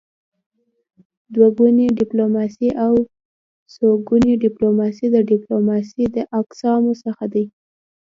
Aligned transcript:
دوه 1.33 1.49
ګوني 1.57 1.85
ډيپلوماسي 1.99 2.69
او 2.85 2.93
څوګوني 3.75 4.33
ډيپلوماسي 4.43 5.07
د 5.11 5.17
ډيپلوماسی 5.31 6.03
د 6.15 6.17
اقسامو 6.39 6.93
څخه 7.03 7.23
دي. 7.33 7.45